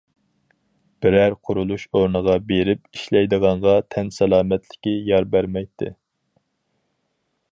بىرەر 1.05 1.35
قۇرۇلۇش 1.49 1.83
ئورنىغا 1.99 2.37
بېرىپ 2.47 2.89
ئىشلەيدىغانغا 2.99 3.75
تەن 3.95 4.11
سالامەتلىكى 4.17 4.97
يار 5.13 5.31
بەرمەيتتى. 5.35 5.93